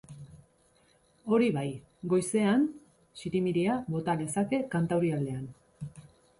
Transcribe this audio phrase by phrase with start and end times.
[1.35, 1.65] Hori bai,
[2.15, 2.65] goizean
[3.21, 5.49] zirimiria bota lezake kantaurialdean.